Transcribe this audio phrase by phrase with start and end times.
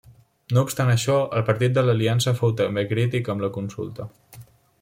[0.55, 4.13] No obstant això, el Partit de l'Aliança fou també crític amb la consulta.